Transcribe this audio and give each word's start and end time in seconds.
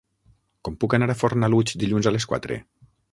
Com 0.67 0.77
puc 0.83 0.95
anar 0.97 1.09
a 1.13 1.17
Fornalutx 1.19 1.77
dilluns 1.83 2.09
a 2.09 2.15
les 2.17 2.27
quatre? 2.33 2.59